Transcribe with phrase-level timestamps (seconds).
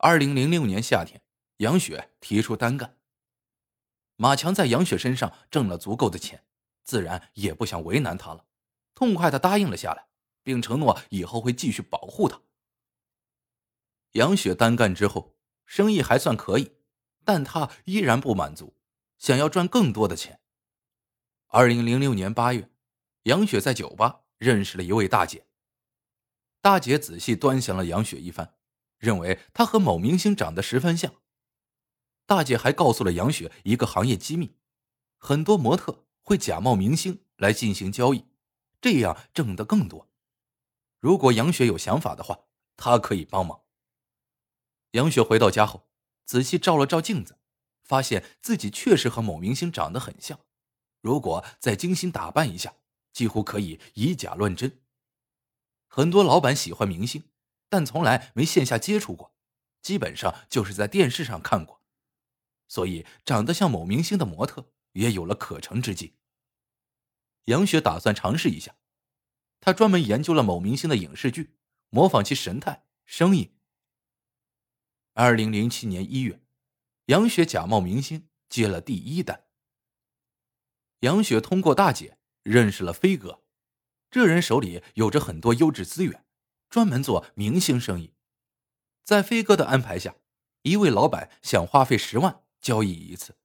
[0.00, 1.20] 二零零六年夏天，
[1.56, 2.98] 杨雪提出单干。
[4.14, 6.44] 马强在杨雪身上挣了足够的钱，
[6.84, 8.46] 自然也不想为难她了，
[8.94, 10.06] 痛快的答应了下来，
[10.44, 12.40] 并承诺以后会继续保护她。
[14.12, 15.36] 杨雪单干之后，
[15.66, 16.76] 生意还算可以，
[17.24, 18.76] 但她依然不满足，
[19.18, 20.40] 想要赚更多的钱。
[21.48, 22.70] 二零零六年八月，
[23.24, 25.44] 杨雪在酒吧认识了一位大姐。
[26.60, 28.54] 大姐仔细端详了杨雪一番，
[28.98, 31.14] 认为她和某明星长得十分像。
[32.26, 34.56] 大姐还告诉了杨雪一个行业机密：
[35.16, 38.26] 很多模特会假冒明星来进行交易，
[38.80, 40.10] 这样挣得更多。
[41.00, 42.40] 如果杨雪有想法的话，
[42.76, 43.62] 她可以帮忙。
[44.92, 45.88] 杨雪回到家后，
[46.24, 47.38] 仔细照了照镜子，
[47.82, 50.38] 发现自己确实和某明星长得很像。
[51.00, 52.74] 如果再精心打扮一下，
[53.12, 54.80] 几乎可以以假乱真。
[55.86, 57.24] 很多老板喜欢明星，
[57.68, 59.34] 但从来没线下接触过，
[59.82, 61.82] 基本上就是在电视上看过。
[62.66, 66.16] 所以，长得像某明星的模特也有了可乘之机。
[67.44, 68.76] 杨雪打算尝试一下，
[69.60, 71.56] 她专门研究了某明星的影视剧，
[71.88, 73.56] 模仿其神态、声音。
[75.14, 76.42] 二零零七年一月，
[77.06, 79.46] 杨雪假冒明星接了第一单。
[81.00, 83.42] 杨雪通过大姐认识了飞哥，
[84.10, 86.26] 这人手里有着很多优质资源，
[86.68, 88.14] 专门做明星生意。
[89.04, 90.16] 在飞哥的安排下，
[90.62, 92.44] 一位老板想花费十万。
[92.60, 93.38] 交易一次，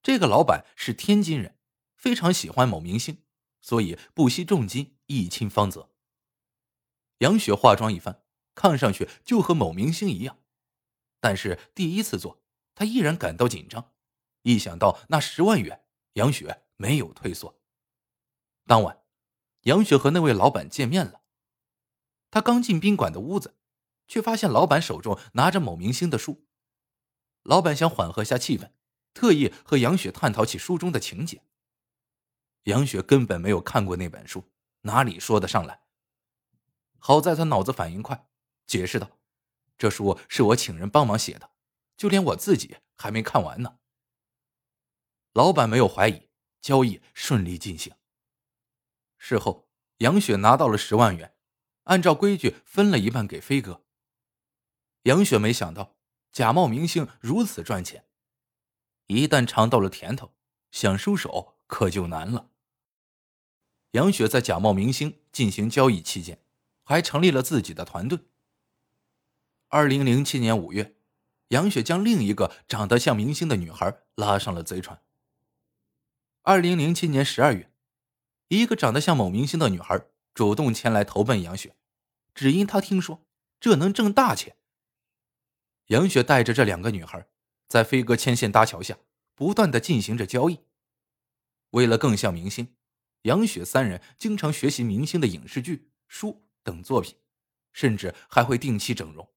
[0.00, 1.58] 这个老板是天津人，
[1.96, 3.24] 非常喜欢某明星，
[3.60, 5.90] 所以不惜重金一亲芳泽。
[7.18, 8.22] 杨雪化妆一番，
[8.54, 10.38] 看上去就和某明星一样，
[11.18, 12.40] 但是第一次做，
[12.76, 13.92] 她依然感到紧张。
[14.42, 17.60] 一想到那十万元，杨雪没有退缩。
[18.66, 19.02] 当晚，
[19.62, 21.22] 杨雪和那位老板见面了。
[22.30, 23.56] 他刚进宾馆的屋子，
[24.06, 26.46] 却发现老板手中拿着某明星的书。
[27.42, 28.70] 老板想缓和下气氛，
[29.14, 31.42] 特意和杨雪探讨起书中的情节。
[32.64, 34.50] 杨雪根本没有看过那本书，
[34.82, 35.80] 哪里说得上来？
[36.98, 38.28] 好在他脑子反应快，
[38.66, 39.18] 解释道
[39.78, 41.50] ：“这书是我请人帮忙写的，
[41.96, 43.78] 就连我自己还没看完呢。”
[45.32, 46.28] 老板没有怀疑，
[46.60, 47.94] 交易顺利进行。
[49.16, 51.34] 事后，杨雪拿到了十万元，
[51.88, 53.84] 按照规矩分了一半给飞哥。
[55.02, 55.96] 杨雪没想到。
[56.30, 58.04] 假冒明星如此赚钱，
[59.06, 60.34] 一旦尝到了甜头，
[60.70, 62.50] 想收手可就难了。
[63.92, 66.44] 杨雪在假冒明星进行交易期间，
[66.84, 68.20] 还成立了自己的团队。
[69.68, 70.96] 二零零七年五月，
[71.48, 75.02] 杨雪将另一个长得像明星的女孩拉上了贼船。
[76.42, 77.72] 二零零七年十二月，
[78.48, 80.06] 一个长得像某明星的女孩
[80.38, 81.74] 主动前来投奔杨雪，
[82.32, 83.26] 只因她听说
[83.58, 84.56] 这能挣大钱。
[85.86, 87.26] 杨雪带着这两个女孩，
[87.66, 88.96] 在飞鸽牵线搭桥下，
[89.34, 90.60] 不断的进行着交易。
[91.70, 92.76] 为了更像明星，
[93.22, 97.16] 杨雪三人经常学习明星的影视剧、书等作品，
[97.72, 99.28] 甚至还会定期整容。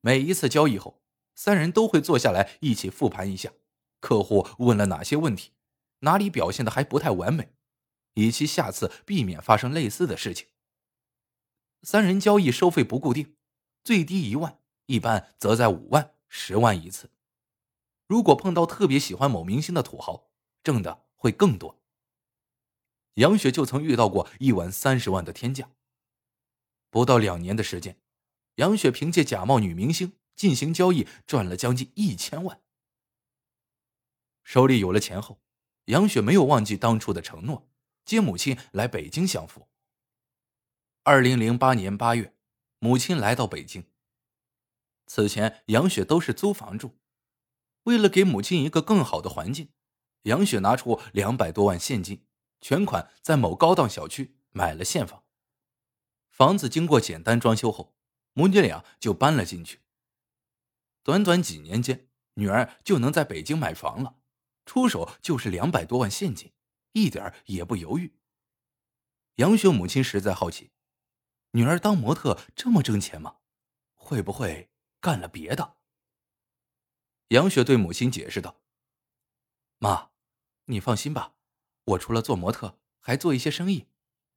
[0.00, 1.02] 每一次交易后，
[1.34, 3.52] 三人都会坐下来一起复盘一下，
[4.00, 5.52] 客户问了哪些问题，
[5.98, 7.52] 哪里表现的还不太完美，
[8.18, 10.48] 以期下次避免发生类似的事情。
[11.82, 13.36] 三人交易收费不固定，
[13.84, 14.60] 最低一万。
[14.86, 17.10] 一般则在五万、十万一次。
[18.06, 20.30] 如果碰到特别喜欢某明星的土豪，
[20.64, 21.80] 挣的会更多。
[23.14, 25.70] 杨雪就曾遇到过一晚三十万的天价。
[26.90, 28.00] 不到两年的时间，
[28.54, 32.62] 杨雪凭借假冒女明星进行交易，赚了将近一千万。
[34.42, 35.38] 手里有了钱后，
[35.84, 37.68] 杨雪没有忘记当初的承诺，
[38.08, 39.68] 接母亲来北京享福。
[41.02, 42.34] 二零零八年八月，
[42.78, 43.84] 母亲来到北京。
[45.06, 46.98] 此前，杨雪都是租房住。
[47.82, 49.68] 为了给母亲一个更好的环境，
[50.22, 52.24] 杨雪拿出两百多万现金，
[52.62, 55.24] 全款在某高档小区买了现房。
[56.30, 57.94] 房子经过简单装修后，
[58.32, 59.82] 母女俩就搬了进去。
[61.02, 64.16] 短短几年间，女儿就能在北京买房了，
[64.64, 66.50] 出手就是两百多万现金，
[66.92, 68.14] 一点也不犹豫。
[69.36, 70.72] 杨雪母亲实在好奇，
[71.52, 73.38] 女儿当模特这么挣钱吗？
[73.94, 74.70] 会不会？
[75.00, 75.76] 干了别的。
[77.28, 78.62] 杨雪对母亲解释道
[79.78, 80.10] ：“妈，
[80.64, 81.34] 你放心吧，
[81.84, 83.86] 我除了做模特，还做一些生意，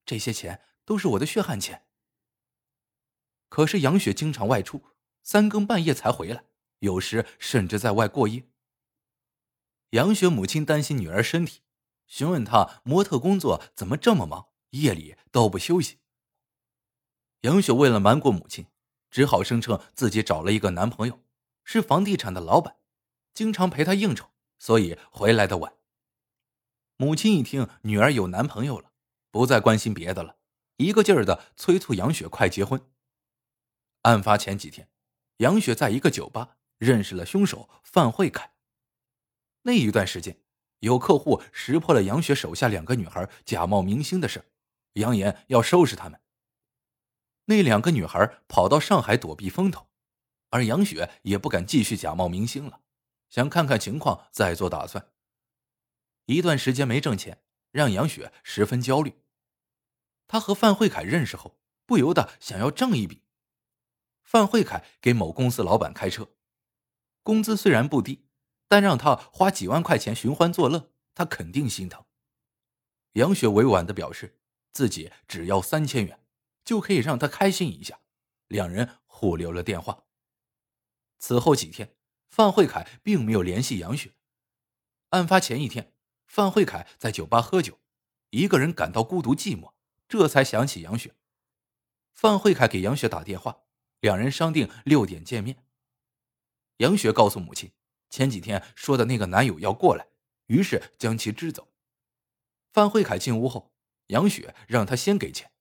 [0.06, 1.88] 这些钱都是我的血汗钱。”
[3.50, 4.86] 可是杨雪经常外出，
[5.24, 6.45] 三更半夜才回来，
[6.80, 8.48] 有时甚至在外过夜。
[9.89, 11.62] 杨雪母亲担心女儿身体，
[12.11, 15.99] 询问她模特工作怎么这么忙，夜里都不休息。
[17.41, 18.67] 杨雪为了瞒过母亲。
[19.09, 21.19] 只好声称自己找了一个男朋友，
[21.65, 22.77] 是房地产的老板，
[23.33, 25.73] 经常陪她应酬，所以回来的晚。
[26.95, 28.93] 母亲一听女儿有男朋友了，
[29.29, 30.37] 不再关心别的了，
[30.77, 32.81] 一个劲儿的催促杨雪快结婚。
[34.03, 34.89] 案发前几天，
[35.39, 38.53] 杨雪在一个酒吧认识了凶手范慧凯。
[39.63, 40.41] 那一段时间，
[40.81, 44.43] 有客户识破了杨雪手下两个女孩假冒明星的事
[44.93, 46.19] 扬言要收拾他们。
[47.45, 49.87] 那两个女孩跑到上海躲避风头，
[50.49, 52.81] 而杨雪也不敢继续假冒明星了，
[53.29, 55.11] 想看看情况再做打算。
[56.25, 59.21] 一段时间没挣钱，让杨雪十分焦虑。
[60.27, 63.23] 她和范慧凯认识后，不由得想要挣一笔。
[64.23, 66.29] 范慧凯给某公司老板开车，
[67.21, 68.25] 工资虽然不低，
[68.71, 72.06] 但让他花几万块钱寻欢作乐，他肯定心疼。
[73.15, 74.39] 杨雪委婉的表示，
[74.71, 76.23] 自己只要三千元，
[76.63, 78.00] 就可以让他开心一下。
[78.47, 80.06] 两人互留了电话。
[81.19, 81.97] 此后几天，
[82.29, 84.13] 范慧凯并没有联系杨雪。
[85.09, 85.94] 案发前一天。
[86.25, 87.77] 范慧凯在酒吧喝酒，
[88.29, 89.74] 一个人感到孤独寂寞，
[90.07, 91.13] 这才想起杨雪。
[92.13, 93.63] 范慧凯给杨雪打电话，
[94.00, 95.62] 两人商定六点见面。
[96.77, 97.74] 杨雪告诉母亲，
[98.11, 100.07] 前几天说的那个男友要过来，
[100.47, 101.71] 于是将其支走。
[102.71, 103.73] 范慧凯进屋后，
[104.07, 105.51] 杨雪让他先给钱，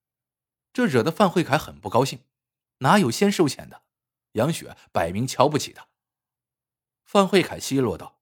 [0.73, 2.25] 这惹得范慧凯很不高兴，
[2.79, 3.85] 哪有先收钱的？
[4.33, 5.89] 杨雪摆明瞧不起他。
[7.05, 8.21] 范慧凯奚落道。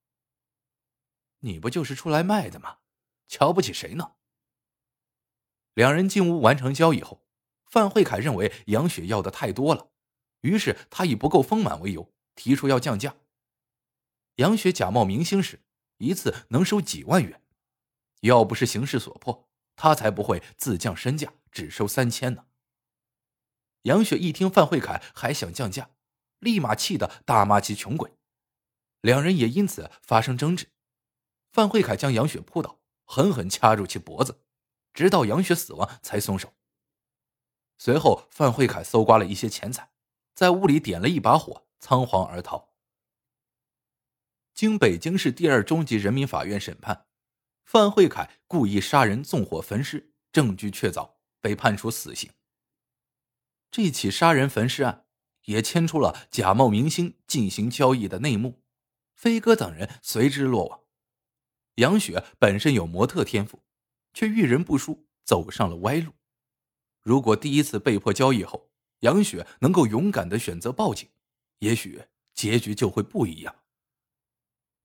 [1.41, 2.79] 你不就是出来卖的吗？
[3.29, 4.17] 瞧不起谁呢？
[5.73, 7.25] 两人进屋完成交易后，
[7.65, 9.91] 范慧凯认为杨雪要的太多了，
[10.41, 13.17] 于是他以不够丰满为由提出要降价。
[14.39, 15.65] 杨雪假冒明星时，
[15.97, 17.43] 一次能收几万元，
[18.21, 22.47] 要不是形势所迫，他才不会自降身价，只收三千呢。
[23.83, 25.91] 杨雪一听范慧凯还想降价，
[26.39, 28.17] 立马气得大骂其穷鬼，
[29.01, 30.69] 两人也因此发生争执。
[31.51, 34.45] 范慧凯将杨雪扑倒，狠狠掐住其脖子，
[34.95, 36.55] 直到杨雪死亡才松手。
[37.77, 39.91] 随后，范慧凯搜刮了一些钱财，
[40.33, 42.68] 在屋里点了一把火，仓皇而逃。
[44.59, 47.07] 经北京市第二中级人民法院审判，
[47.65, 52.29] 范慧凯故意杀人、纵火焚尸，证据确凿，被判处死刑。
[53.71, 55.07] 这起杀人焚尸案
[55.45, 58.65] 也牵出了假冒明星进行交易的内幕，
[59.15, 60.81] 飞哥等人随之落网。
[61.77, 63.63] 杨雪本身有模特天赋，
[64.13, 66.15] 却遇人不淑，走上了歪路。
[67.01, 68.73] 如果第一次被迫交易后，
[69.03, 71.09] 杨雪能够勇敢的选择报警，
[71.61, 72.03] 也许
[72.35, 73.55] 结局就会不一样。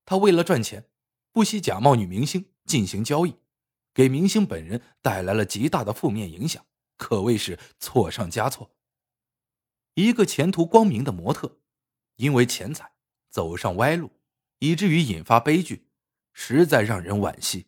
[0.05, 0.89] 他为了赚钱，
[1.31, 3.35] 不惜假冒女明星进行交易，
[3.93, 6.65] 给明星本人带来了极大的负面影响，
[6.97, 8.71] 可谓是错上加错。
[9.95, 11.59] 一个前途光明的模特，
[12.17, 12.91] 因为钱财
[13.29, 14.11] 走上歪路，
[14.59, 15.87] 以至于引发悲剧。
[16.35, 17.67] 实在让人惋惜。